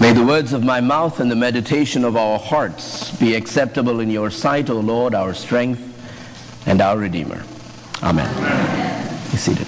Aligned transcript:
May 0.00 0.12
the 0.12 0.24
words 0.24 0.52
of 0.52 0.62
my 0.62 0.80
mouth 0.80 1.18
and 1.18 1.28
the 1.28 1.34
meditation 1.34 2.04
of 2.04 2.16
our 2.16 2.38
hearts 2.38 3.10
be 3.18 3.34
acceptable 3.34 3.98
in 3.98 4.08
your 4.10 4.30
sight, 4.30 4.70
O 4.70 4.78
Lord, 4.78 5.12
our 5.12 5.34
strength 5.34 5.82
and 6.66 6.80
our 6.80 6.96
Redeemer. 6.96 7.42
Amen. 8.00 8.28
Be 9.32 9.36
seated. 9.36 9.66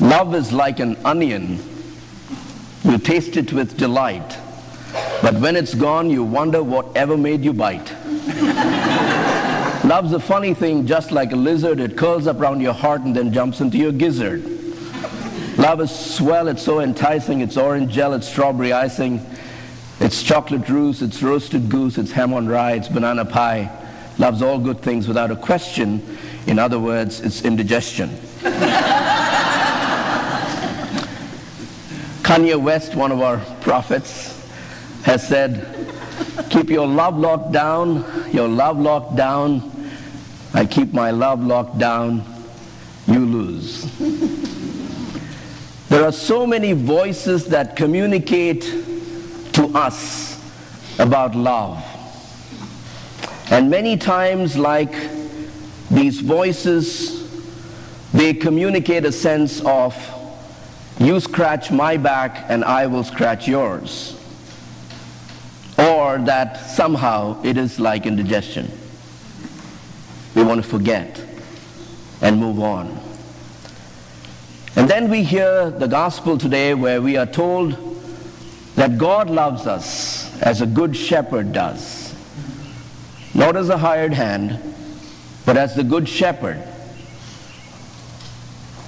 Love 0.00 0.34
is 0.34 0.50
like 0.50 0.80
an 0.80 0.96
onion. 1.04 1.58
You 2.82 2.96
taste 2.96 3.36
it 3.36 3.52
with 3.52 3.76
delight, 3.76 4.38
but 5.20 5.34
when 5.34 5.54
it's 5.54 5.74
gone, 5.74 6.08
you 6.08 6.24
wonder 6.24 6.62
whatever 6.62 7.18
made 7.18 7.44
you 7.44 7.52
bite. 7.52 7.92
Love's 9.88 10.12
a 10.12 10.20
funny 10.20 10.52
thing, 10.52 10.86
just 10.86 11.12
like 11.12 11.32
a 11.32 11.36
lizard. 11.36 11.80
It 11.80 11.96
curls 11.96 12.26
up 12.26 12.38
around 12.40 12.60
your 12.60 12.74
heart 12.74 13.00
and 13.00 13.16
then 13.16 13.32
jumps 13.32 13.62
into 13.62 13.78
your 13.78 13.90
gizzard. 13.90 14.44
Love 15.56 15.80
is 15.80 15.90
swell, 15.90 16.48
it's 16.48 16.62
so 16.62 16.80
enticing. 16.80 17.40
It's 17.40 17.56
orange 17.56 17.90
gel, 17.90 18.12
it's 18.12 18.28
strawberry 18.28 18.70
icing. 18.74 19.24
It's 19.98 20.22
chocolate 20.22 20.68
roost, 20.68 21.00
it's 21.00 21.22
roasted 21.22 21.70
goose, 21.70 21.96
it's 21.96 22.10
ham 22.10 22.34
on 22.34 22.46
rye, 22.48 22.72
it's 22.72 22.88
banana 22.88 23.24
pie. 23.24 23.70
Love's 24.18 24.42
all 24.42 24.58
good 24.58 24.82
things 24.82 25.08
without 25.08 25.30
a 25.30 25.36
question. 25.36 26.18
In 26.46 26.58
other 26.58 26.78
words, 26.78 27.20
it's 27.20 27.42
indigestion. 27.46 28.10
Kanye 32.20 32.60
West, 32.60 32.94
one 32.94 33.10
of 33.10 33.22
our 33.22 33.38
prophets, 33.62 34.38
has 35.04 35.26
said, 35.26 35.66
keep 36.50 36.68
your 36.68 36.86
love 36.86 37.16
locked 37.16 37.52
down, 37.52 38.04
your 38.34 38.48
love 38.48 38.78
locked 38.78 39.16
down, 39.16 39.72
I 40.54 40.64
keep 40.64 40.92
my 40.92 41.10
love 41.10 41.44
locked 41.44 41.78
down, 41.78 42.24
you 43.06 43.18
lose. 43.18 43.82
there 45.88 46.04
are 46.04 46.12
so 46.12 46.46
many 46.46 46.72
voices 46.72 47.46
that 47.46 47.76
communicate 47.76 48.62
to 49.52 49.70
us 49.74 50.40
about 50.98 51.34
love. 51.34 51.84
And 53.50 53.68
many 53.70 53.96
times, 53.96 54.56
like 54.56 54.94
these 55.90 56.20
voices, 56.20 57.18
they 58.12 58.32
communicate 58.32 59.04
a 59.04 59.12
sense 59.12 59.60
of 59.64 59.94
you 60.98 61.20
scratch 61.20 61.70
my 61.70 61.96
back 61.96 62.46
and 62.48 62.64
I 62.64 62.86
will 62.86 63.04
scratch 63.04 63.46
yours. 63.46 64.14
Or 65.78 66.18
that 66.18 66.70
somehow 66.70 67.40
it 67.42 67.56
is 67.56 67.78
like 67.78 68.06
indigestion 68.06 68.77
we 70.38 70.44
want 70.44 70.62
to 70.62 70.68
forget 70.68 71.20
and 72.22 72.38
move 72.38 72.60
on. 72.60 72.96
And 74.76 74.88
then 74.88 75.10
we 75.10 75.24
hear 75.24 75.68
the 75.68 75.88
gospel 75.88 76.38
today 76.38 76.74
where 76.74 77.02
we 77.02 77.16
are 77.16 77.26
told 77.26 77.76
that 78.76 78.98
God 78.98 79.30
loves 79.30 79.66
us 79.66 80.40
as 80.40 80.60
a 80.60 80.66
good 80.66 80.96
shepherd 80.96 81.52
does. 81.52 82.14
Not 83.34 83.56
as 83.56 83.68
a 83.68 83.78
hired 83.78 84.12
hand, 84.12 84.60
but 85.44 85.56
as 85.56 85.74
the 85.74 85.82
good 85.82 86.08
shepherd. 86.08 86.62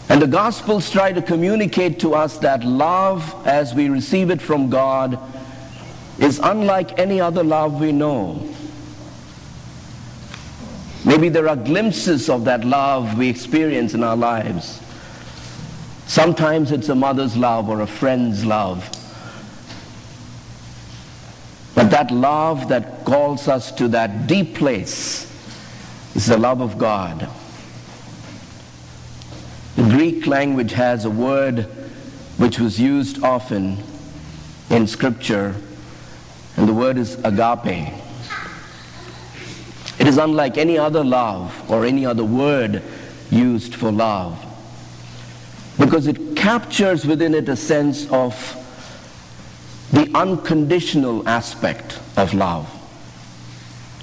And 0.08 0.22
the 0.22 0.28
Gospels 0.28 0.88
try 0.88 1.12
to 1.12 1.22
communicate 1.22 1.98
to 2.00 2.14
us 2.14 2.38
that 2.38 2.64
love, 2.64 3.34
as 3.44 3.74
we 3.74 3.88
receive 3.88 4.30
it 4.30 4.40
from 4.40 4.70
God, 4.70 5.18
is 6.20 6.38
unlike 6.38 6.98
any 6.98 7.20
other 7.20 7.42
love 7.42 7.80
we 7.80 7.90
know. 7.90 8.40
Maybe 11.04 11.28
there 11.28 11.48
are 11.48 11.56
glimpses 11.56 12.28
of 12.28 12.44
that 12.44 12.64
love 12.64 13.16
we 13.16 13.28
experience 13.28 13.94
in 13.94 14.02
our 14.02 14.16
lives. 14.16 14.80
Sometimes 16.06 16.72
it's 16.72 16.88
a 16.88 16.94
mother's 16.94 17.36
love 17.36 17.68
or 17.68 17.80
a 17.80 17.86
friend's 17.86 18.44
love. 18.44 18.88
But 21.74 21.90
that 21.90 22.10
love 22.10 22.68
that 22.68 23.05
calls 23.05 23.48
us 23.48 23.72
to 23.72 23.89
that 23.89 24.27
deep 24.27 24.56
place 24.56 25.27
is 26.14 26.27
the 26.27 26.36
love 26.36 26.60
of 26.60 26.77
God. 26.77 27.28
The 29.77 29.84
Greek 29.84 30.27
language 30.27 30.72
has 30.72 31.05
a 31.05 31.10
word 31.10 31.62
which 32.36 32.58
was 32.58 32.78
used 32.78 33.22
often 33.22 33.78
in 34.68 34.86
Scripture, 34.86 35.55
and 36.56 36.68
the 36.68 36.74
word 36.74 36.98
is 36.98 37.14
agape. 37.24 37.99
It 40.00 40.06
is 40.06 40.16
unlike 40.16 40.56
any 40.56 40.78
other 40.78 41.05
love 41.05 41.70
or 41.70 41.84
any 41.84 42.06
other 42.06 42.24
word 42.24 42.83
used 43.30 43.74
for 43.74 43.92
love 43.92 44.42
because 45.78 46.06
it 46.06 46.34
captures 46.36 47.06
within 47.06 47.34
it 47.34 47.46
a 47.50 47.56
sense 47.56 48.10
of 48.10 48.34
the 49.92 50.10
unconditional 50.14 51.28
aspect 51.28 51.98
of 52.16 52.33
love, 52.33 52.66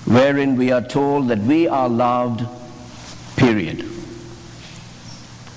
wherein 0.05 0.55
we 0.55 0.71
are 0.71 0.81
told 0.81 1.29
that 1.29 1.39
we 1.39 1.67
are 1.67 1.89
loved, 1.89 2.45
period. 3.35 3.83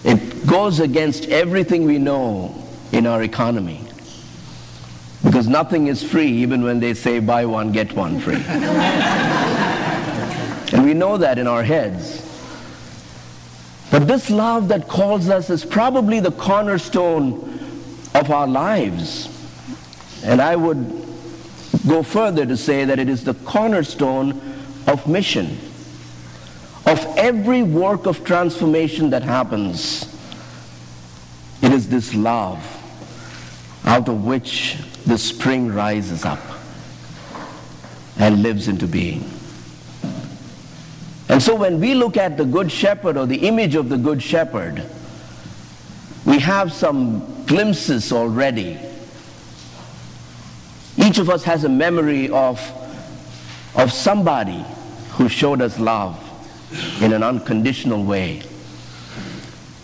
It 0.04 0.46
goes 0.46 0.80
against 0.80 1.26
everything 1.26 1.84
we 1.84 1.98
know 1.98 2.54
in 2.92 3.06
our 3.06 3.22
economy. 3.22 3.84
Because 5.22 5.48
nothing 5.48 5.88
is 5.88 6.02
free, 6.02 6.28
even 6.28 6.62
when 6.62 6.80
they 6.80 6.94
say 6.94 7.18
buy 7.20 7.44
one, 7.44 7.72
get 7.72 7.92
one 7.92 8.20
free. 8.20 8.42
And 10.72 10.84
we 10.84 10.94
know 10.94 11.16
that 11.16 11.38
in 11.38 11.46
our 11.46 11.62
heads. 11.62 12.26
But 13.90 14.06
this 14.06 14.30
love 14.30 14.68
that 14.68 14.86
calls 14.86 15.28
us 15.28 15.50
is 15.50 15.64
probably 15.64 16.20
the 16.20 16.30
cornerstone 16.30 17.58
of 18.14 18.30
our 18.30 18.46
lives. 18.46 19.28
And 20.24 20.40
I 20.40 20.54
would 20.54 21.00
go 21.86 22.02
further 22.02 22.46
to 22.46 22.56
say 22.56 22.84
that 22.84 22.98
it 22.98 23.08
is 23.08 23.24
the 23.24 23.34
cornerstone 23.34 24.40
of 24.86 25.06
mission, 25.08 25.58
of 26.86 27.04
every 27.16 27.62
work 27.62 28.06
of 28.06 28.24
transformation 28.24 29.10
that 29.10 29.22
happens. 29.22 30.06
It 31.62 31.72
is 31.72 31.88
this 31.88 32.14
love 32.14 32.64
out 33.84 34.08
of 34.08 34.24
which 34.24 34.76
the 35.06 35.18
spring 35.18 35.72
rises 35.72 36.24
up 36.24 36.40
and 38.18 38.42
lives 38.42 38.68
into 38.68 38.86
being. 38.86 39.39
And 41.40 41.44
so 41.46 41.54
when 41.54 41.80
we 41.80 41.94
look 41.94 42.18
at 42.18 42.36
the 42.36 42.44
Good 42.44 42.70
Shepherd 42.70 43.16
or 43.16 43.24
the 43.24 43.48
image 43.48 43.74
of 43.74 43.88
the 43.88 43.96
Good 43.96 44.22
Shepherd, 44.22 44.82
we 46.26 46.38
have 46.38 46.70
some 46.70 47.46
glimpses 47.46 48.12
already. 48.12 48.78
Each 50.98 51.16
of 51.16 51.30
us 51.30 51.42
has 51.44 51.64
a 51.64 51.68
memory 51.70 52.28
of, 52.28 52.60
of 53.74 53.90
somebody 53.90 54.62
who 55.12 55.30
showed 55.30 55.62
us 55.62 55.78
love 55.78 56.22
in 57.00 57.14
an 57.14 57.22
unconditional 57.22 58.04
way. 58.04 58.42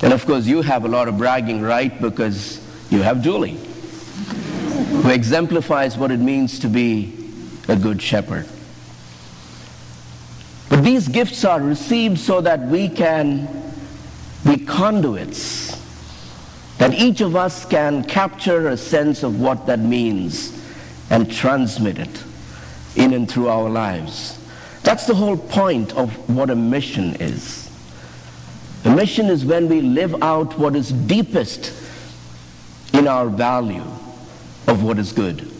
And 0.03 0.13
of 0.13 0.27
course, 0.27 0.45
you 0.45 0.61
have 0.61 0.85
a 0.85 0.89
lot 0.89 1.09
of 1.09 1.17
bragging 1.17 1.63
right 1.63 1.99
because 2.03 2.61
you 2.91 3.01
have 3.01 3.23
Julie, 3.23 3.57
who 3.57 5.09
exemplifies 5.09 5.97
what 5.97 6.11
it 6.11 6.21
means 6.21 6.59
to 6.59 6.69
be 6.69 7.31
a 7.67 7.77
good 7.77 8.03
shepherd. 8.03 8.47
But 10.69 10.83
these 10.83 11.09
gifts 11.09 11.45
are 11.45 11.61
received 11.61 12.19
so 12.19 12.41
that 12.41 12.61
we 12.67 12.89
can 12.89 13.49
be 14.45 14.65
conduits, 14.65 15.81
that 16.79 16.95
each 16.95 17.21
of 17.21 17.37
us 17.37 17.65
can 17.65 18.05
capture 18.05 18.69
a 18.69 18.77
sense 18.77 19.23
of 19.23 19.41
what 19.41 19.67
that 19.67 19.79
means 19.79 20.53
and 21.11 21.31
transmit 21.31 21.99
it 21.99 22.25
in 22.97 23.13
and 23.13 23.31
through 23.31 23.49
our 23.49 23.69
lives. 23.69 24.39
That's 24.83 25.07
the 25.07 25.15
whole 25.15 25.37
point 25.37 25.97
of 25.97 26.13
what 26.29 26.51
a 26.51 26.57
mission 26.57 27.17
is. 27.17 27.71
A 28.85 28.91
mission 28.91 29.27
is 29.27 29.45
when 29.45 29.69
we 29.69 29.81
live 29.81 30.23
out 30.23 30.59
what 30.59 30.77
is 30.77 30.93
deepest 30.93 31.73
in 32.93 33.09
our 33.09 33.29
value 33.29 33.85
of 34.69 34.83
what 34.83 34.99
is 34.99 35.13
good. 35.13 35.56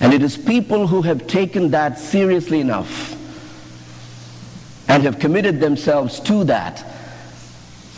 And 0.00 0.12
it 0.12 0.22
is 0.22 0.36
people 0.36 0.86
who 0.86 1.02
have 1.02 1.26
taken 1.26 1.70
that 1.70 1.98
seriously 1.98 2.60
enough 2.60 3.14
and 4.88 5.02
have 5.02 5.18
committed 5.18 5.60
themselves 5.60 6.20
to 6.20 6.44
that 6.44 6.84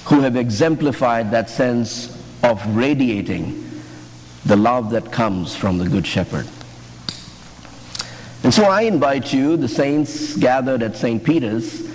who 0.07 0.21
have 0.21 0.37
exemplified 0.37 1.31
that 1.33 1.51
sense 1.51 2.17
of 2.43 2.65
radiating 2.75 3.65
the 4.47 4.57
love 4.57 4.91
that 4.91 5.13
comes 5.13 5.55
from 5.55 5.79
the 5.79 5.89
Good 5.89 6.07
Shepherd. 6.07 6.47
And 8.43 8.55
so 8.55 8.65
I 8.65 8.83
invite 8.83 9.33
you, 9.33 9.57
the 9.57 9.69
saints 9.69 10.37
gathered 10.37 10.83
at 10.83 10.97
St. 10.97 11.23
Peter's, 11.23 11.87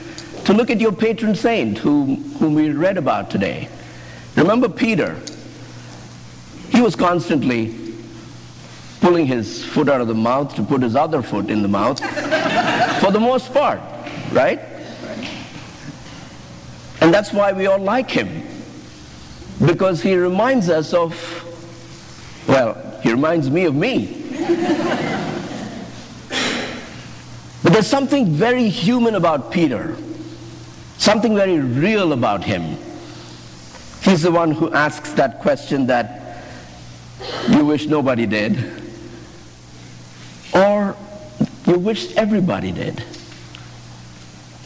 to 0.44 0.53
look 0.53 0.69
at 0.69 0.79
your 0.79 0.91
patron 0.91 1.33
saint 1.33 1.77
whom, 1.79 2.31
whom 2.33 2.53
we 2.53 2.69
read 2.69 2.97
about 2.97 3.31
today. 3.31 3.69
Remember 4.35 4.67
Peter. 4.67 5.19
He 6.69 6.81
was 6.81 6.95
constantly 6.95 7.67
pulling 9.03 9.27
his 9.27 9.65
foot 9.65 9.89
out 9.89 10.00
of 10.00 10.07
the 10.07 10.15
mouth 10.15 10.55
to 10.55 10.63
put 10.63 10.81
his 10.81 10.95
other 10.95 11.21
foot 11.21 11.50
in 11.50 11.61
the 11.61 11.67
mouth 11.67 12.00
for 13.01 13.11
the 13.11 13.19
most 13.19 13.53
part, 13.53 13.81
right? 14.31 14.61
And 17.01 17.13
that's 17.13 17.33
why 17.33 17.51
we 17.51 17.65
all 17.65 17.79
like 17.79 18.09
him. 18.09 18.47
Because 19.65 20.01
he 20.01 20.15
reminds 20.15 20.69
us 20.69 20.94
of, 20.94 21.13
well, 22.47 22.97
he 23.03 23.11
reminds 23.11 23.50
me 23.50 23.65
of 23.65 23.75
me. 23.75 24.23
but 27.61 27.73
there's 27.73 27.88
something 27.88 28.27
very 28.31 28.69
human 28.69 29.15
about 29.15 29.51
Peter, 29.51 29.97
something 30.97 31.35
very 31.35 31.59
real 31.59 32.13
about 32.13 32.45
him. 32.45 32.77
He's 34.01 34.21
the 34.21 34.31
one 34.31 34.51
who 34.51 34.71
asks 34.71 35.11
that 35.15 35.41
question 35.41 35.88
that 35.88 36.41
you 37.50 37.65
wish 37.65 37.88
nobody 37.88 38.25
did, 38.25 38.82
you 41.65 41.80
wish 41.80 42.15
everybody 42.15 42.71
did. 42.71 43.04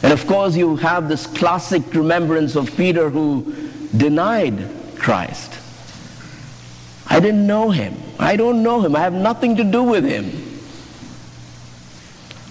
And 0.02 0.12
of 0.12 0.26
course, 0.26 0.56
you 0.56 0.76
have 0.76 1.08
this 1.08 1.26
classic 1.26 1.82
remembrance 1.94 2.56
of 2.56 2.76
Peter 2.76 3.10
who 3.10 3.70
denied 3.96 4.70
Christ. 4.96 5.52
I 7.08 7.20
didn't 7.20 7.46
know 7.46 7.70
him. 7.70 7.96
I 8.18 8.36
don't 8.36 8.62
know 8.62 8.80
him. 8.80 8.94
I 8.94 9.00
have 9.00 9.12
nothing 9.12 9.56
to 9.56 9.64
do 9.64 9.82
with 9.82 10.04
him. 10.04 10.30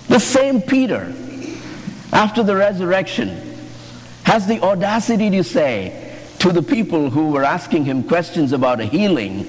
The 0.08 0.20
same 0.20 0.62
Peter, 0.62 1.14
after 2.12 2.44
the 2.44 2.56
resurrection, 2.56 3.58
has 4.24 4.48
the 4.48 4.62
audacity 4.62 5.30
to 5.30 5.44
say 5.44 6.18
to 6.40 6.52
the 6.52 6.64
people 6.64 7.10
who 7.10 7.32
were 7.32 7.44
asking 7.44 7.86
him 7.86 8.04
questions 8.04 8.52
about 8.52 8.80
a 8.80 8.86
healing 8.86 9.46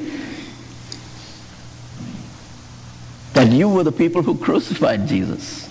that 3.39 3.53
you 3.53 3.69
were 3.69 3.85
the 3.85 3.93
people 3.93 4.23
who 4.23 4.37
crucified 4.37 5.07
Jesus 5.07 5.69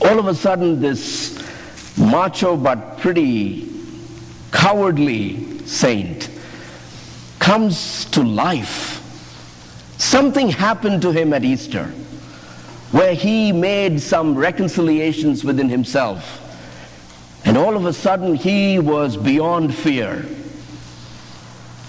all 0.00 0.18
of 0.18 0.26
a 0.26 0.34
sudden 0.34 0.80
this 0.80 1.38
macho 1.98 2.56
but 2.56 2.98
pretty 2.98 3.68
cowardly 4.50 5.58
saint 5.66 6.30
comes 7.38 8.06
to 8.06 8.22
life. 8.22 8.96
Something 9.98 10.48
happened 10.48 11.02
to 11.02 11.12
him 11.12 11.32
at 11.32 11.44
Easter 11.44 11.84
where 12.92 13.14
he 13.14 13.52
made 13.52 14.00
some 14.00 14.34
reconciliations 14.34 15.44
within 15.44 15.68
himself. 15.68 16.38
And 17.44 17.56
all 17.56 17.76
of 17.76 17.86
a 17.86 17.92
sudden 17.92 18.34
he 18.34 18.78
was 18.78 19.16
beyond 19.16 19.74
fear. 19.74 20.26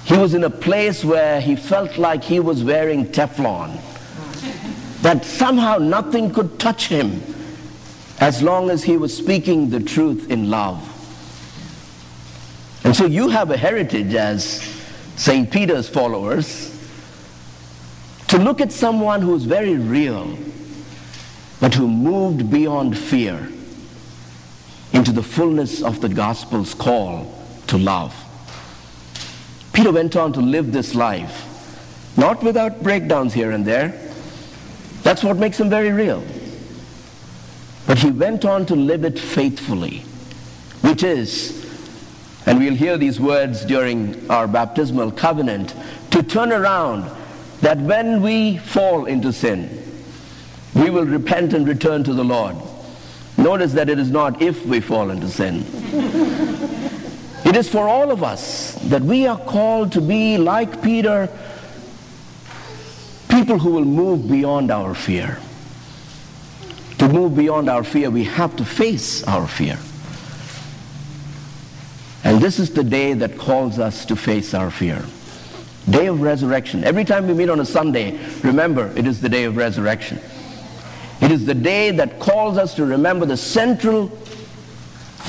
He 0.03 0.17
was 0.17 0.33
in 0.33 0.43
a 0.43 0.49
place 0.49 1.03
where 1.03 1.41
he 1.41 1.55
felt 1.55 1.97
like 1.97 2.23
he 2.23 2.39
was 2.39 2.63
wearing 2.63 3.07
Teflon. 3.07 3.79
That 5.01 5.25
somehow 5.25 5.77
nothing 5.77 6.31
could 6.31 6.59
touch 6.59 6.87
him 6.87 7.21
as 8.19 8.43
long 8.43 8.69
as 8.69 8.83
he 8.83 8.97
was 8.97 9.15
speaking 9.15 9.69
the 9.69 9.79
truth 9.79 10.29
in 10.29 10.49
love. 10.49 10.87
And 12.83 12.95
so 12.95 13.05
you 13.05 13.29
have 13.29 13.51
a 13.51 13.57
heritage 13.57 14.13
as 14.13 14.61
St. 15.15 15.51
Peter's 15.51 15.89
followers 15.89 16.67
to 18.27 18.37
look 18.37 18.61
at 18.61 18.71
someone 18.71 19.21
who's 19.21 19.43
very 19.43 19.75
real, 19.75 20.37
but 21.59 21.73
who 21.73 21.87
moved 21.87 22.49
beyond 22.49 22.97
fear 22.97 23.49
into 24.93 25.11
the 25.11 25.23
fullness 25.23 25.81
of 25.81 26.01
the 26.01 26.09
gospel's 26.09 26.73
call 26.73 27.33
to 27.67 27.77
love. 27.77 28.15
Peter 29.73 29.91
went 29.91 30.15
on 30.15 30.33
to 30.33 30.41
live 30.41 30.71
this 30.71 30.95
life, 30.95 32.13
not 32.17 32.43
without 32.43 32.83
breakdowns 32.83 33.33
here 33.33 33.51
and 33.51 33.65
there. 33.65 34.10
That's 35.11 35.25
what 35.25 35.35
makes 35.35 35.59
him 35.59 35.69
very 35.69 35.91
real. 35.91 36.23
But 37.85 37.97
he 37.97 38.11
went 38.11 38.45
on 38.45 38.65
to 38.67 38.77
live 38.77 39.03
it 39.03 39.19
faithfully, 39.19 40.05
which 40.83 41.03
is, 41.03 41.69
and 42.45 42.57
we'll 42.57 42.75
hear 42.75 42.97
these 42.97 43.19
words 43.19 43.65
during 43.65 44.31
our 44.31 44.47
baptismal 44.47 45.11
covenant, 45.11 45.75
to 46.11 46.23
turn 46.23 46.53
around 46.53 47.11
that 47.59 47.77
when 47.79 48.21
we 48.21 48.59
fall 48.59 49.03
into 49.03 49.33
sin, 49.33 49.83
we 50.75 50.89
will 50.89 51.03
repent 51.03 51.51
and 51.51 51.67
return 51.67 52.05
to 52.05 52.13
the 52.13 52.23
Lord. 52.23 52.55
Notice 53.35 53.73
that 53.73 53.89
it 53.89 53.99
is 53.99 54.11
not 54.11 54.41
if 54.41 54.65
we 54.65 54.79
fall 54.79 55.09
into 55.09 55.27
sin. 55.27 55.65
it 57.43 57.57
is 57.57 57.67
for 57.67 57.89
all 57.89 58.11
of 58.11 58.23
us 58.23 58.75
that 58.85 59.01
we 59.01 59.27
are 59.27 59.39
called 59.39 59.91
to 59.91 59.99
be 59.99 60.37
like 60.37 60.81
Peter, 60.81 61.27
people 63.41 63.57
who 63.57 63.71
will 63.71 63.85
move 63.85 64.29
beyond 64.29 64.69
our 64.69 64.93
fear. 64.93 65.39
To 66.99 67.09
move 67.09 67.35
beyond 67.35 67.71
our 67.71 67.83
fear, 67.83 68.11
we 68.11 68.23
have 68.25 68.55
to 68.57 68.63
face 68.63 69.23
our 69.23 69.47
fear. 69.47 69.79
And 72.23 72.39
this 72.39 72.59
is 72.59 72.69
the 72.71 72.83
day 72.83 73.13
that 73.13 73.39
calls 73.39 73.79
us 73.79 74.05
to 74.05 74.15
face 74.15 74.53
our 74.53 74.69
fear. 74.69 75.03
Day 75.89 76.05
of 76.05 76.21
resurrection. 76.21 76.83
Every 76.83 77.03
time 77.03 77.25
we 77.25 77.33
meet 77.33 77.49
on 77.49 77.59
a 77.59 77.65
Sunday, 77.65 78.19
remember 78.43 78.95
it 78.95 79.07
is 79.07 79.21
the 79.21 79.29
day 79.29 79.45
of 79.45 79.57
resurrection. 79.57 80.19
It 81.19 81.31
is 81.31 81.43
the 81.47 81.55
day 81.55 81.89
that 81.89 82.19
calls 82.19 82.59
us 82.59 82.75
to 82.75 82.85
remember 82.85 83.25
the 83.25 83.37
central 83.37 84.09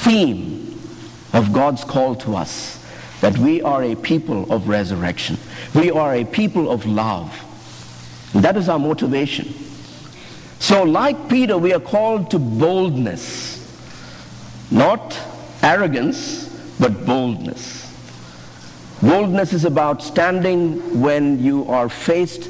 theme 0.04 0.78
of 1.32 1.54
God's 1.54 1.82
call 1.82 2.14
to 2.16 2.36
us 2.36 2.78
that 3.22 3.38
we 3.38 3.62
are 3.62 3.82
a 3.82 3.94
people 3.94 4.52
of 4.52 4.68
resurrection. 4.68 5.38
We 5.74 5.90
are 5.90 6.14
a 6.16 6.26
people 6.26 6.70
of 6.70 6.84
love. 6.84 7.48
That 8.34 8.56
is 8.56 8.68
our 8.68 8.78
motivation. 8.78 9.54
So, 10.58 10.84
like 10.84 11.28
Peter, 11.28 11.58
we 11.58 11.72
are 11.72 11.80
called 11.80 12.30
to 12.30 12.38
boldness. 12.38 13.58
Not 14.70 15.18
arrogance, 15.62 16.48
but 16.78 17.04
boldness. 17.04 17.82
Boldness 19.02 19.52
is 19.52 19.64
about 19.64 20.02
standing 20.02 21.00
when 21.00 21.42
you 21.42 21.68
are 21.68 21.88
faced 21.88 22.48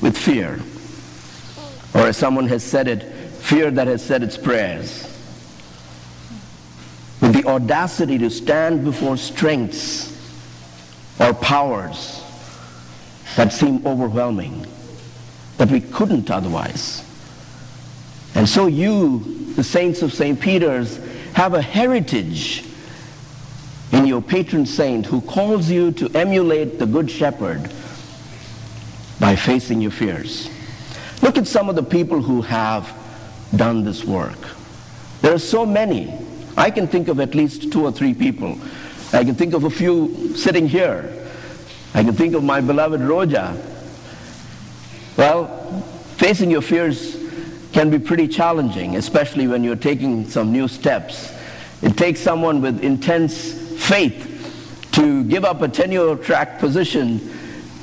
with 0.00 0.16
fear. 0.16 0.60
Or 1.94 2.08
as 2.08 2.16
someone 2.16 2.46
has 2.48 2.62
said 2.62 2.86
it, 2.86 3.02
fear 3.02 3.70
that 3.70 3.86
has 3.86 4.04
said 4.04 4.22
its 4.22 4.36
prayers. 4.36 5.04
With 7.20 7.32
the 7.32 7.44
audacity 7.46 8.18
to 8.18 8.30
stand 8.30 8.84
before 8.84 9.16
strengths 9.16 10.14
or 11.18 11.32
powers 11.32 12.22
that 13.36 13.52
seem 13.52 13.84
overwhelming, 13.86 14.66
that 15.58 15.70
we 15.70 15.80
couldn't 15.80 16.30
otherwise. 16.30 17.04
And 18.34 18.48
so 18.48 18.66
you, 18.66 19.52
the 19.54 19.64
saints 19.64 20.02
of 20.02 20.12
St. 20.12 20.40
Peter's, 20.40 20.98
have 21.34 21.54
a 21.54 21.62
heritage 21.62 22.64
in 23.92 24.06
your 24.06 24.22
patron 24.22 24.66
saint 24.66 25.06
who 25.06 25.20
calls 25.20 25.70
you 25.70 25.92
to 25.92 26.08
emulate 26.10 26.78
the 26.78 26.86
Good 26.86 27.10
Shepherd 27.10 27.70
by 29.18 29.34
facing 29.34 29.80
your 29.80 29.90
fears. 29.90 30.48
Look 31.22 31.36
at 31.36 31.46
some 31.46 31.68
of 31.68 31.74
the 31.74 31.82
people 31.82 32.22
who 32.22 32.42
have 32.42 32.92
done 33.56 33.84
this 33.84 34.04
work. 34.04 34.38
There 35.22 35.34
are 35.34 35.38
so 35.38 35.66
many. 35.66 36.12
I 36.56 36.70
can 36.70 36.86
think 36.86 37.08
of 37.08 37.18
at 37.18 37.34
least 37.34 37.72
two 37.72 37.84
or 37.84 37.92
three 37.92 38.14
people. 38.14 38.58
I 39.12 39.24
can 39.24 39.34
think 39.34 39.54
of 39.54 39.64
a 39.64 39.70
few 39.70 40.36
sitting 40.36 40.68
here. 40.68 41.12
I 41.94 42.04
can 42.04 42.14
think 42.14 42.34
of 42.34 42.44
my 42.44 42.60
beloved 42.60 43.00
Roja. 43.00 43.56
Well, 45.18 45.48
facing 46.16 46.48
your 46.48 46.62
fears 46.62 47.16
can 47.72 47.90
be 47.90 47.98
pretty 47.98 48.28
challenging, 48.28 48.94
especially 48.94 49.48
when 49.48 49.64
you're 49.64 49.74
taking 49.74 50.28
some 50.28 50.52
new 50.52 50.68
steps. 50.68 51.34
It 51.82 51.96
takes 51.96 52.20
someone 52.20 52.62
with 52.62 52.84
intense 52.84 53.52
faith 53.82 54.88
to 54.92 55.24
give 55.24 55.44
up 55.44 55.60
a 55.60 55.66
tenure 55.66 56.14
track 56.14 56.60
position 56.60 57.36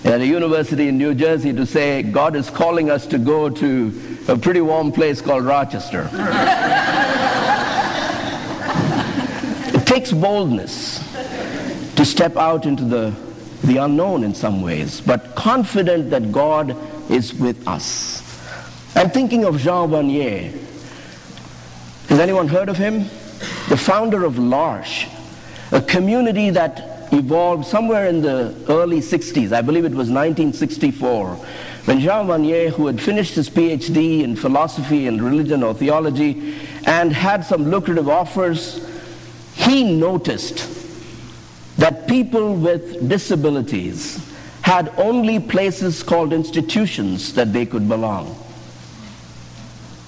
at 0.05 0.21
a 0.21 0.25
university 0.25 0.87
in 0.87 0.97
New 0.97 1.13
Jersey 1.13 1.51
to 1.51 1.65
say, 1.65 2.03
God 2.03 2.37
is 2.37 2.49
calling 2.49 2.89
us 2.89 3.05
to 3.07 3.17
go 3.17 3.49
to 3.49 4.17
a 4.29 4.37
pretty 4.37 4.61
warm 4.61 4.93
place 4.93 5.19
called 5.19 5.43
Rochester. 5.43 6.09
it 9.73 9.85
takes 9.85 10.13
boldness 10.13 11.03
to 11.95 12.05
step 12.05 12.37
out 12.37 12.65
into 12.65 12.85
the, 12.85 13.13
the 13.65 13.75
unknown 13.75 14.23
in 14.23 14.33
some 14.33 14.61
ways, 14.61 15.01
but 15.01 15.35
confident 15.35 16.11
that 16.11 16.31
God 16.31 16.77
is 17.09 17.33
with 17.33 17.67
us. 17.67 18.21
I'm 18.95 19.09
thinking 19.09 19.45
of 19.45 19.57
Jean 19.57 19.89
Vanier. 19.89 20.51
Has 22.07 22.19
anyone 22.19 22.47
heard 22.47 22.69
of 22.69 22.77
him? 22.77 23.03
The 23.69 23.77
founder 23.77 24.23
of 24.23 24.37
L'Arche, 24.37 25.07
a 25.71 25.81
community 25.81 26.49
that 26.51 27.09
evolved 27.11 27.65
somewhere 27.65 28.07
in 28.07 28.21
the 28.21 28.55
early 28.69 28.99
60s. 28.99 29.51
I 29.51 29.61
believe 29.61 29.85
it 29.85 29.89
was 29.89 30.09
1964. 30.09 31.35
When 31.85 31.99
Jean 31.99 32.27
Vanier, 32.27 32.69
who 32.69 32.87
had 32.87 33.01
finished 33.01 33.35
his 33.35 33.49
PhD 33.49 34.23
in 34.23 34.35
philosophy 34.35 35.07
and 35.07 35.21
religion 35.21 35.61
or 35.61 35.73
theology 35.73 36.55
and 36.85 37.11
had 37.11 37.45
some 37.45 37.69
lucrative 37.69 38.09
offers, 38.09 38.87
he 39.55 39.83
noticed 39.83 40.67
that 41.77 42.07
people 42.07 42.55
with 42.55 43.07
disabilities 43.09 44.34
had 44.65 44.89
only 44.97 45.39
places 45.39 46.01
called 46.01 46.33
institutions 46.33 47.33
that 47.35 47.53
they 47.53 47.67
could 47.67 47.87
belong. 47.87 48.35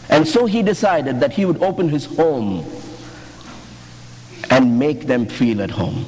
And 0.09 0.27
so 0.27 0.47
he 0.47 0.63
decided 0.63 1.19
that 1.19 1.31
he 1.31 1.45
would 1.45 1.61
open 1.61 1.89
his 1.89 2.05
home 2.05 2.65
and 4.49 4.79
make 4.79 5.05
them 5.05 5.27
feel 5.27 5.61
at 5.61 5.69
home. 5.69 6.07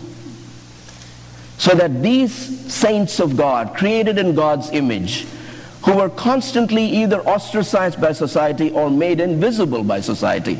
So 1.60 1.76
that 1.76 2.02
these 2.02 2.34
saints 2.74 3.20
of 3.20 3.38
God, 3.38 3.76
created 3.76 4.18
in 4.18 4.34
God's 4.34 4.72
image, 4.72 5.28
who 5.84 5.98
were 5.98 6.10
constantly 6.10 6.86
either 6.86 7.22
ostracized 7.28 8.02
by 8.02 8.14
society 8.14 8.72
or 8.72 8.90
made 8.90 9.20
invisible 9.20 9.84
by 9.84 10.02
society, 10.02 10.56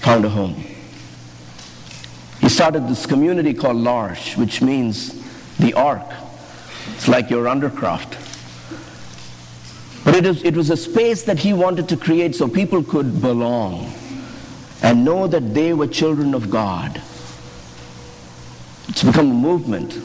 found 0.00 0.24
a 0.24 0.30
home. 0.30 0.54
He 2.40 2.48
started 2.48 2.88
this 2.88 3.04
community 3.04 3.52
called 3.52 3.76
L'Arche, 3.76 4.38
which 4.38 4.62
means 4.62 5.17
the 5.58 5.74
ark. 5.74 6.06
It's 6.94 7.08
like 7.08 7.30
your 7.30 7.44
undercroft. 7.46 8.24
But 10.04 10.14
it, 10.14 10.24
is, 10.24 10.42
it 10.42 10.54
was 10.54 10.70
a 10.70 10.76
space 10.76 11.24
that 11.24 11.38
he 11.38 11.52
wanted 11.52 11.88
to 11.90 11.96
create 11.96 12.34
so 12.34 12.48
people 12.48 12.82
could 12.82 13.20
belong 13.20 13.92
and 14.82 15.04
know 15.04 15.26
that 15.26 15.54
they 15.54 15.74
were 15.74 15.86
children 15.86 16.34
of 16.34 16.50
God. 16.50 17.02
It's 18.88 19.02
become 19.02 19.30
a 19.30 19.34
movement. 19.34 19.98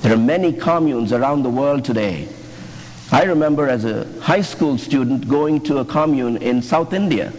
There 0.00 0.12
are 0.12 0.18
many 0.18 0.52
communes 0.52 1.12
around 1.12 1.42
the 1.42 1.50
world 1.50 1.84
today. 1.84 2.28
I 3.12 3.22
remember 3.22 3.68
as 3.68 3.84
a 3.84 4.06
high 4.20 4.40
school 4.40 4.78
student 4.78 5.28
going 5.28 5.60
to 5.62 5.78
a 5.78 5.84
commune 5.84 6.38
in 6.38 6.60
South 6.60 6.92
India, 6.92 7.30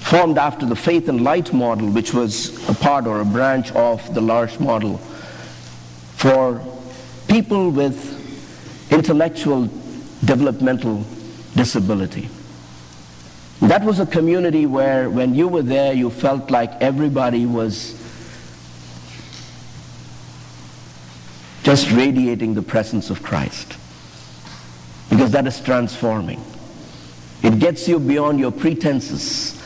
formed 0.00 0.36
after 0.36 0.66
the 0.66 0.76
Faith 0.76 1.08
and 1.08 1.24
Light 1.24 1.52
model, 1.52 1.88
which 1.88 2.12
was 2.12 2.68
a 2.68 2.74
part 2.74 3.06
or 3.06 3.20
a 3.20 3.24
branch 3.24 3.72
of 3.72 4.12
the 4.14 4.20
L'Arche 4.20 4.60
model, 4.60 5.00
for 6.22 6.62
people 7.26 7.70
with 7.70 8.92
intellectual 8.92 9.68
developmental 10.24 11.04
disability. 11.56 12.28
That 13.60 13.82
was 13.82 13.98
a 13.98 14.06
community 14.06 14.66
where 14.66 15.10
when 15.10 15.34
you 15.34 15.48
were 15.48 15.62
there, 15.62 15.92
you 15.92 16.10
felt 16.10 16.48
like 16.48 16.70
everybody 16.80 17.44
was 17.44 18.00
just 21.64 21.90
radiating 21.90 22.54
the 22.54 22.62
presence 22.62 23.10
of 23.10 23.24
Christ. 23.24 23.76
Because 25.10 25.32
that 25.32 25.48
is 25.48 25.60
transforming. 25.60 26.40
It 27.42 27.58
gets 27.58 27.88
you 27.88 27.98
beyond 27.98 28.38
your 28.38 28.52
pretenses. 28.52 29.60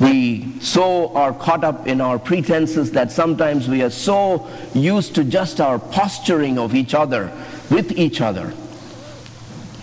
We 0.00 0.60
so 0.60 1.12
are 1.14 1.32
caught 1.32 1.64
up 1.64 1.86
in 1.86 2.00
our 2.00 2.18
pretenses 2.18 2.92
that 2.92 3.10
sometimes 3.10 3.68
we 3.68 3.82
are 3.82 3.90
so 3.90 4.48
used 4.74 5.16
to 5.16 5.24
just 5.24 5.60
our 5.60 5.78
posturing 5.78 6.58
of 6.58 6.74
each 6.74 6.94
other, 6.94 7.32
with 7.70 7.98
each 7.98 8.20
other. 8.20 8.54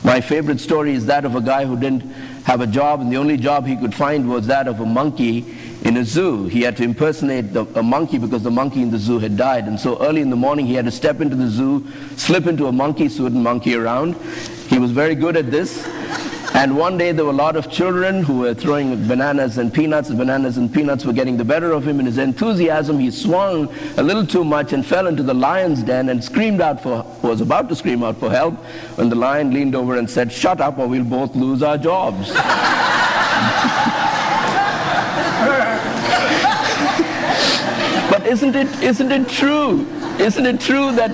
My 0.06 0.22
favorite 0.22 0.60
story 0.60 0.94
is 0.94 1.08
that 1.08 1.26
of 1.26 1.36
a 1.36 1.42
guy 1.42 1.66
who 1.66 1.78
didn't 1.78 2.02
have 2.46 2.62
a 2.62 2.68
job, 2.68 3.02
and 3.02 3.12
the 3.12 3.18
only 3.18 3.38
job 3.38 3.66
he 3.66 3.76
could 3.76 3.94
find 3.94 4.30
was 4.30 4.48
that 4.48 4.68
of 4.68 4.80
a 4.80 4.86
monkey 4.86 5.46
in 5.84 5.98
a 5.98 6.06
zoo. 6.06 6.46
He 6.46 6.62
had 6.62 6.78
to 6.78 6.84
impersonate 6.84 7.54
the, 7.54 7.66
a 7.76 7.84
monkey 7.84 8.18
because 8.18 8.44
the 8.44 8.52
monkey 8.52 8.84
in 8.84 8.92
the 8.92 9.00
zoo 9.00 9.20
had 9.20 9.36
died. 9.36 9.66
And 9.66 9.80
so 9.80 10.02
early 10.02 10.22
in 10.22 10.30
the 10.30 10.36
morning, 10.36 10.66
he 10.68 10.76
had 10.76 10.86
to 10.86 10.92
step 10.92 11.22
into 11.22 11.36
the 11.36 11.48
zoo, 11.48 11.88
slip 12.18 12.46
into 12.46 12.68
a 12.68 12.72
monkey 12.72 13.10
suit, 13.10 13.32
and 13.32 13.44
monkey 13.44 13.76
around. 13.76 14.16
He 14.70 14.78
was 14.78 14.92
very 14.92 15.16
good 15.16 15.36
at 15.36 15.52
this. 15.52 15.84
And 16.56 16.78
one 16.78 16.98
day 16.98 17.12
there 17.12 17.26
were 17.26 17.32
a 17.32 17.34
lot 17.34 17.58
of 17.58 17.70
children 17.70 18.24
who 18.24 18.40
were 18.40 18.54
throwing 18.54 19.10
bananas 19.10 19.58
and 19.58 19.74
peanuts. 19.74 20.10
Bananas 20.10 20.58
and 20.58 20.74
peanuts 20.74 21.04
were 21.04 21.12
getting 21.12 21.36
the 21.36 21.44
better 21.44 21.74
of 21.74 21.86
him. 21.86 22.00
In 22.00 22.06
his 22.06 22.18
enthusiasm, 22.18 22.98
he 22.98 23.12
swung 23.12 23.68
a 23.98 24.02
little 24.02 24.26
too 24.26 24.46
much 24.46 24.72
and 24.72 24.86
fell 24.86 25.08
into 25.08 25.22
the 25.22 25.34
lion's 25.34 25.84
den 25.84 26.08
and 26.08 26.24
screamed 26.24 26.62
out 26.62 26.82
for, 26.82 27.06
was 27.22 27.42
about 27.42 27.68
to 27.68 27.76
scream 27.76 28.06
out 28.06 28.18
for 28.18 28.30
help 28.30 28.54
when 28.96 29.10
the 29.10 29.18
lion 29.18 29.54
leaned 29.54 29.76
over 29.76 29.98
and 29.98 30.10
said, 30.10 30.32
shut 30.32 30.62
up 30.62 30.80
or 30.80 30.88
we'll 30.88 31.04
both 31.04 31.36
lose 31.36 31.62
our 31.62 31.78
jobs. 31.78 32.30
but 38.10 38.26
isn't 38.26 38.56
it, 38.56 38.82
isn't 38.82 39.12
it 39.12 39.28
true? 39.28 39.86
Isn't 40.20 40.46
it 40.46 40.62
true 40.62 40.94
that, 40.94 41.12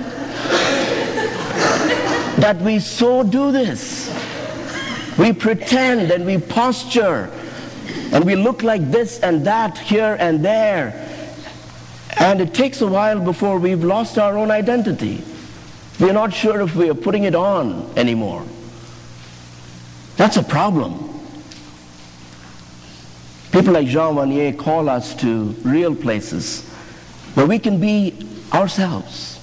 that 2.36 2.58
we 2.58 2.78
so 2.78 3.24
do 3.24 3.50
this? 3.50 4.21
We 5.18 5.32
pretend 5.32 6.10
and 6.10 6.24
we 6.24 6.38
posture 6.38 7.30
and 8.12 8.24
we 8.24 8.36
look 8.36 8.62
like 8.62 8.90
this 8.90 9.20
and 9.20 9.46
that 9.46 9.78
here 9.78 10.16
and 10.18 10.44
there. 10.44 11.08
And 12.18 12.40
it 12.40 12.54
takes 12.54 12.80
a 12.80 12.86
while 12.86 13.20
before 13.20 13.58
we've 13.58 13.82
lost 13.82 14.18
our 14.18 14.36
own 14.36 14.50
identity. 14.50 15.22
We're 15.98 16.12
not 16.12 16.32
sure 16.32 16.60
if 16.60 16.74
we 16.74 16.90
are 16.90 16.94
putting 16.94 17.24
it 17.24 17.34
on 17.34 17.90
anymore. 17.96 18.44
That's 20.16 20.36
a 20.36 20.42
problem. 20.42 21.08
People 23.50 23.74
like 23.74 23.86
Jean 23.86 24.14
Vanier 24.14 24.56
call 24.56 24.88
us 24.88 25.14
to 25.16 25.44
real 25.62 25.94
places 25.94 26.68
where 27.34 27.46
we 27.46 27.58
can 27.58 27.80
be 27.80 28.14
ourselves 28.52 29.38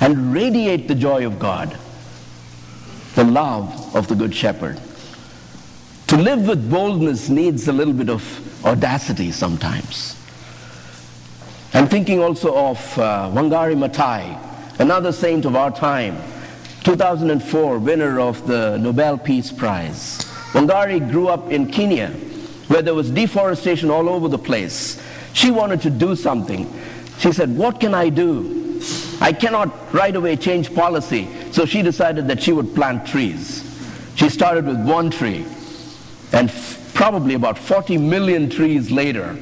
and 0.00 0.32
radiate 0.32 0.88
the 0.88 0.94
joy 0.94 1.26
of 1.26 1.38
God, 1.38 1.76
the 3.14 3.24
love 3.24 3.94
of 3.94 4.08
the 4.08 4.14
Good 4.14 4.34
Shepherd. 4.34 4.80
To 6.14 6.22
live 6.22 6.46
with 6.46 6.70
boldness 6.70 7.28
needs 7.28 7.66
a 7.66 7.72
little 7.72 7.92
bit 7.92 8.08
of 8.08 8.22
audacity 8.64 9.32
sometimes. 9.32 10.14
I'm 11.72 11.88
thinking 11.88 12.20
also 12.22 12.56
of 12.56 12.78
uh, 12.96 13.28
Wangari 13.32 13.74
Maathai, 13.74 14.38
another 14.78 15.10
saint 15.10 15.44
of 15.44 15.56
our 15.56 15.72
time, 15.72 16.16
2004 16.84 17.80
winner 17.80 18.20
of 18.20 18.46
the 18.46 18.76
Nobel 18.76 19.18
Peace 19.18 19.50
Prize. 19.50 20.18
Wangari 20.52 21.00
grew 21.10 21.26
up 21.26 21.50
in 21.50 21.68
Kenya, 21.68 22.10
where 22.68 22.80
there 22.80 22.94
was 22.94 23.10
deforestation 23.10 23.90
all 23.90 24.08
over 24.08 24.28
the 24.28 24.38
place. 24.38 25.02
She 25.32 25.50
wanted 25.50 25.80
to 25.80 25.90
do 25.90 26.14
something. 26.14 26.72
She 27.18 27.32
said, 27.32 27.56
What 27.56 27.80
can 27.80 27.92
I 27.92 28.08
do? 28.08 28.80
I 29.20 29.32
cannot 29.32 29.92
right 29.92 30.14
away 30.14 30.36
change 30.36 30.72
policy. 30.76 31.26
So 31.50 31.66
she 31.66 31.82
decided 31.82 32.28
that 32.28 32.40
she 32.40 32.52
would 32.52 32.72
plant 32.72 33.04
trees. 33.04 33.64
She 34.14 34.28
started 34.28 34.64
with 34.64 34.78
one 34.78 35.10
tree. 35.10 35.44
And 36.34 36.52
probably 36.94 37.34
about 37.34 37.56
40 37.56 37.96
million 37.96 38.50
trees 38.50 38.90
later, 38.90 39.38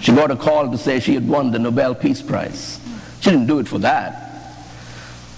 she 0.00 0.12
got 0.14 0.30
a 0.30 0.36
call 0.36 0.70
to 0.70 0.78
say 0.78 1.00
she 1.00 1.14
had 1.14 1.26
won 1.26 1.50
the 1.50 1.58
Nobel 1.58 1.92
Peace 1.92 2.22
Prize. 2.22 2.78
She 3.20 3.30
didn't 3.30 3.48
do 3.48 3.58
it 3.58 3.66
for 3.66 3.80
that. 3.80 4.54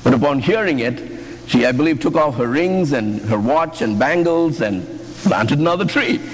But 0.05 0.13
upon 0.13 0.41
hearing 0.41 0.81
it, 0.81 1.01
she, 1.47 1.65
I 1.65 1.73
believe, 1.73 1.99
took 1.99 2.15
off 2.15 2.37
her 2.37 2.47
rings 2.47 2.93
and 2.93 3.23
her 3.23 3.39
watch 3.39 3.81
and 3.81 3.99
bangles 3.99 4.61
and 4.61 4.87
planted 5.23 5.59
another 5.59 5.87
tree. 5.87 6.19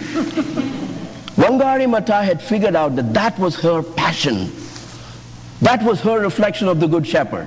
Wangari 1.37 1.87
Maathai 1.87 2.25
had 2.25 2.43
figured 2.43 2.75
out 2.75 2.97
that 2.97 3.15
that 3.15 3.39
was 3.39 3.61
her 3.61 3.81
passion. 3.81 4.51
That 5.61 5.85
was 5.85 6.01
her 6.01 6.19
reflection 6.19 6.67
of 6.67 6.81
the 6.81 6.89
Good 6.89 7.07
Shepherd. 7.07 7.47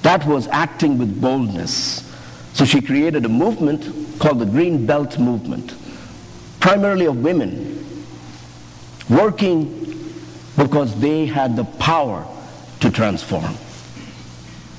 That 0.00 0.24
was 0.26 0.48
acting 0.48 0.96
with 0.96 1.20
boldness. 1.20 2.10
So 2.54 2.64
she 2.64 2.80
created 2.80 3.26
a 3.26 3.28
movement 3.28 4.03
called 4.18 4.38
the 4.38 4.46
Green 4.46 4.86
Belt 4.86 5.18
Movement, 5.18 5.74
primarily 6.60 7.06
of 7.06 7.22
women, 7.22 7.84
working 9.08 9.80
because 10.56 10.98
they 11.00 11.26
had 11.26 11.56
the 11.56 11.64
power 11.64 12.26
to 12.80 12.90
transform. 12.90 13.54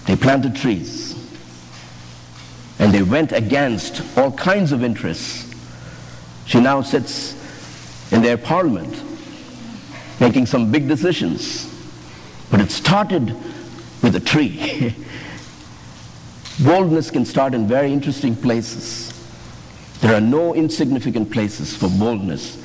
They 0.06 0.16
planted 0.16 0.56
trees. 0.56 1.14
And 2.78 2.94
they 2.94 3.04
went 3.04 3.32
against 3.32 4.02
all 4.18 4.32
kinds 4.32 4.72
of 4.72 4.84
interests. 4.84 5.54
She 6.46 6.60
now 6.60 6.82
sits 6.82 7.34
in 8.12 8.22
their 8.22 8.38
parliament 8.38 9.02
making 10.20 10.46
some 10.46 10.72
big 10.72 10.88
decisions. 10.88 11.72
But 12.52 12.62
it 12.62 12.72
started 12.72 13.36
with 14.02 14.16
a 14.16 14.20
tree. 14.20 14.96
Boldness 16.60 17.12
can 17.12 17.26
start 17.26 17.54
in 17.54 17.68
very 17.68 17.92
interesting 17.92 18.36
places. 18.36 19.15
There 20.06 20.14
are 20.14 20.22
no 20.22 20.54
insignificant 20.54 21.32
places 21.32 21.76
for 21.76 21.90
boldness, 21.90 22.62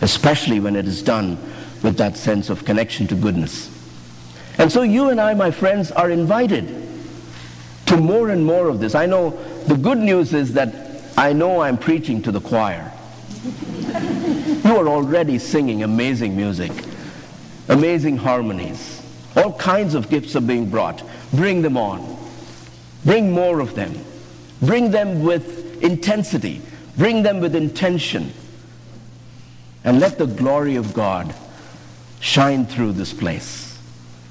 especially 0.00 0.58
when 0.58 0.74
it 0.74 0.88
is 0.88 1.00
done 1.00 1.38
with 1.84 1.98
that 1.98 2.16
sense 2.16 2.50
of 2.50 2.64
connection 2.64 3.06
to 3.06 3.14
goodness. 3.14 3.70
And 4.58 4.72
so 4.72 4.82
you 4.82 5.10
and 5.10 5.20
I, 5.20 5.34
my 5.34 5.52
friends, 5.52 5.92
are 5.92 6.10
invited 6.10 6.66
to 7.86 7.96
more 7.96 8.30
and 8.30 8.44
more 8.44 8.66
of 8.66 8.80
this. 8.80 8.96
I 8.96 9.06
know 9.06 9.38
the 9.68 9.76
good 9.76 9.98
news 9.98 10.34
is 10.34 10.54
that 10.54 10.74
I 11.16 11.32
know 11.32 11.60
I'm 11.60 11.78
preaching 11.78 12.20
to 12.22 12.32
the 12.32 12.40
choir. 12.40 12.90
you 14.64 14.76
are 14.76 14.88
already 14.88 15.38
singing 15.38 15.84
amazing 15.84 16.36
music, 16.36 16.72
amazing 17.68 18.16
harmonies. 18.16 19.00
All 19.36 19.52
kinds 19.52 19.94
of 19.94 20.10
gifts 20.10 20.34
are 20.34 20.40
being 20.40 20.70
brought. 20.70 21.04
Bring 21.32 21.62
them 21.62 21.76
on. 21.76 22.18
Bring 23.04 23.30
more 23.30 23.60
of 23.60 23.76
them. 23.76 23.94
Bring 24.60 24.90
them 24.90 25.22
with 25.22 25.65
intensity. 25.82 26.62
Bring 26.96 27.22
them 27.22 27.40
with 27.40 27.54
intention. 27.54 28.32
And 29.84 30.00
let 30.00 30.18
the 30.18 30.26
glory 30.26 30.76
of 30.76 30.94
God 30.94 31.34
shine 32.20 32.66
through 32.66 32.92
this 32.92 33.12
place. 33.12 33.78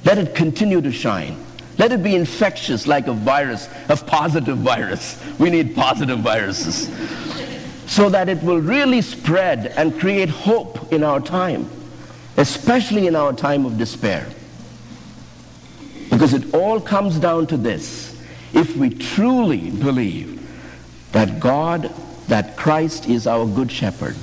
Let 0.03 0.17
it 0.17 0.35
continue 0.35 0.81
to 0.81 0.91
shine. 0.91 1.37
Let 1.77 1.91
it 1.91 2.03
be 2.03 2.15
infectious 2.15 2.87
like 2.87 3.07
a 3.07 3.13
virus, 3.13 3.69
a 3.89 3.97
positive 3.97 4.57
virus. 4.57 5.21
We 5.39 5.49
need 5.49 5.75
positive 5.75 6.19
viruses. 6.19 6.89
so 7.87 8.09
that 8.09 8.29
it 8.29 8.41
will 8.43 8.59
really 8.59 9.01
spread 9.01 9.67
and 9.77 9.99
create 9.99 10.29
hope 10.29 10.91
in 10.91 11.03
our 11.03 11.19
time, 11.19 11.69
especially 12.37 13.07
in 13.07 13.15
our 13.15 13.31
time 13.33 13.65
of 13.65 13.77
despair. 13.77 14.27
Because 16.09 16.33
it 16.33 16.53
all 16.53 16.79
comes 16.79 17.19
down 17.19 17.47
to 17.47 17.57
this. 17.57 18.19
If 18.53 18.75
we 18.75 18.89
truly 18.89 19.69
believe 19.69 20.35
that 21.15 21.39
God, 21.39 21.89
that 22.27 22.57
Christ 22.57 23.07
is 23.07 23.25
our 23.25 23.47
good 23.47 23.71
shepherd, 23.71 24.17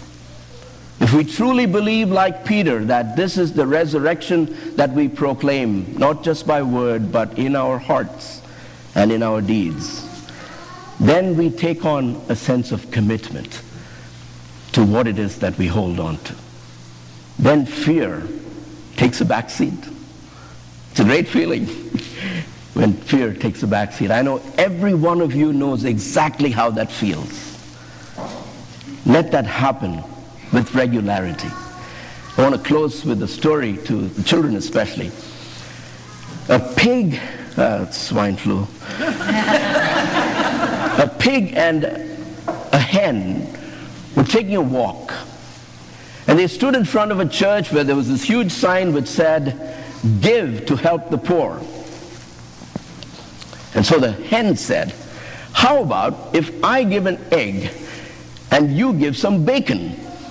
if 1.01 1.15
we 1.15 1.25
truly 1.25 1.65
believe, 1.65 2.11
like 2.11 2.45
Peter, 2.45 2.85
that 2.85 3.17
this 3.17 3.39
is 3.39 3.55
the 3.55 3.67
resurrection 3.67 4.77
that 4.77 4.93
we 4.93 5.09
proclaim, 5.09 5.97
not 5.97 6.23
just 6.23 6.47
by 6.47 6.61
word, 6.61 7.11
but 7.11 7.39
in 7.39 7.57
our 7.57 7.79
hearts 7.79 8.43
and 8.95 9.11
in 9.11 9.23
our 9.23 9.41
deeds, 9.41 10.07
then 11.01 11.35
we 11.35 11.49
take 11.49 11.87
on 11.87 12.21
a 12.29 12.37
sense 12.37 12.73
of 12.73 12.91
commitment 12.91 13.63
to 14.73 14.85
what 14.85 15.07
it 15.07 15.19
is 15.19 15.39
that 15.39 15.57
we 15.57 15.69
hold 15.69 15.99
on 15.99 16.19
to. 16.19 16.35
Then 17.39 17.65
fear 17.65 18.23
takes 18.99 19.23
a 19.23 19.25
back 19.25 19.49
seat. 19.49 19.89
It's 20.91 21.01
a 21.01 21.05
great 21.05 21.27
feeling 21.27 21.67
when 22.75 22.95
fear 22.95 23.35
takes 23.35 23.63
a 23.63 23.67
back 23.67 23.93
seat. 23.93 24.11
I 24.11 24.23
know 24.23 24.43
every 24.57 24.95
one 24.95 25.21
of 25.21 25.35
you 25.35 25.53
knows 25.53 25.85
exactly 25.85 26.51
how 26.51 26.71
that 26.71 26.91
feels. 26.91 27.59
Let 29.05 29.33
that 29.33 29.47
happen 29.47 30.03
with 30.53 30.75
regularity. 30.75 31.51
I 32.37 32.43
want 32.43 32.55
to 32.55 32.61
close 32.63 33.05
with 33.05 33.23
a 33.23 33.29
story 33.29 33.77
to 33.85 34.09
the 34.09 34.23
children 34.23 34.57
especially. 34.57 35.11
A 36.49 36.59
pig, 36.77 37.21
uh, 37.57 37.91
swine 37.91 38.37
flu, 38.37 38.67
a 40.99 41.15
pig 41.19 41.53
and 41.55 41.85
a 42.73 42.79
hen 42.79 43.47
were 44.17 44.25
taking 44.25 44.57
a 44.57 44.63
walk. 44.63 45.13
And 46.27 46.39
they 46.39 46.47
stood 46.47 46.75
in 46.75 46.85
front 46.85 47.13
of 47.13 47.21
a 47.21 47.29
church 47.29 47.73
where 47.73 47.85
there 47.85 47.97
was 47.97 48.09
this 48.09 48.23
huge 48.23 48.53
sign 48.53 48.93
which 48.93 49.09
said, 49.09 49.77
Give 50.21 50.65
to 50.67 50.77
help 50.77 51.11
the 51.11 51.19
poor. 51.19 51.61
And 53.83 53.87
so 53.89 53.99
the 53.99 54.13
hen 54.13 54.55
said, 54.55 54.95
How 55.53 55.83
about 55.83 56.37
if 56.37 56.63
I 56.63 56.85
give 56.85 57.07
an 57.07 57.19
egg 57.33 57.73
and 58.53 58.73
you 58.73 58.93
give 58.93 59.17
some 59.17 59.45
bacon? 59.45 59.97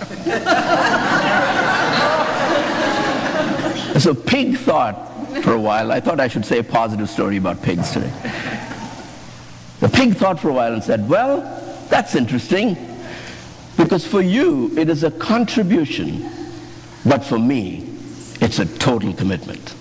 so 3.99 4.15
pig 4.15 4.55
thought 4.55 4.95
for 5.43 5.51
a 5.51 5.59
while, 5.59 5.91
I 5.91 5.99
thought 5.99 6.21
I 6.21 6.29
should 6.29 6.45
say 6.45 6.59
a 6.59 6.63
positive 6.63 7.09
story 7.09 7.35
about 7.35 7.61
pigs 7.61 7.91
today. 7.91 8.13
The 9.81 9.89
pig 9.89 10.15
thought 10.15 10.39
for 10.39 10.47
a 10.47 10.53
while 10.53 10.71
and 10.71 10.81
said, 10.81 11.09
Well, 11.09 11.41
that's 11.89 12.15
interesting 12.15 12.77
because 13.75 14.07
for 14.07 14.21
you 14.21 14.71
it 14.77 14.87
is 14.87 15.03
a 15.03 15.11
contribution, 15.11 16.31
but 17.05 17.25
for 17.25 17.37
me 17.37 17.97
it's 18.39 18.59
a 18.59 18.65
total 18.77 19.13
commitment. 19.13 19.75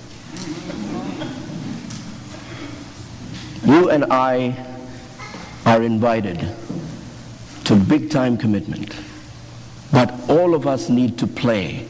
You 3.71 3.89
and 3.89 4.07
I 4.07 4.67
are 5.65 5.81
invited 5.81 6.41
to 7.67 7.77
big 7.77 8.11
time 8.11 8.37
commitment. 8.37 8.97
But 9.93 10.13
all 10.29 10.57
of 10.57 10.67
us 10.67 10.89
need 10.89 11.21
to 11.21 11.29
play. 11.29 11.87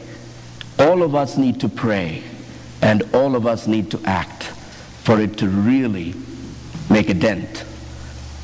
All 0.77 1.01
of 1.01 1.15
us 1.15 1.37
need 1.37 1.59
to 1.61 1.69
pray. 1.69 2.21
And 2.83 3.01
all 3.15 3.35
of 3.35 3.47
us 3.47 3.65
need 3.65 3.89
to 3.91 4.01
act 4.05 4.43
for 4.43 5.19
it 5.19 5.39
to 5.39 5.47
really 5.47 6.13
make 6.91 7.09
a 7.09 7.15
dent 7.15 7.65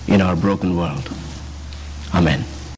in 0.07 0.19
our 0.19 0.35
broken 0.35 0.75
world. 0.75 1.07
Amen. 2.15 2.43